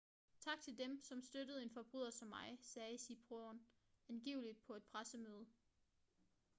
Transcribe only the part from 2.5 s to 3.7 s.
sagde siriporn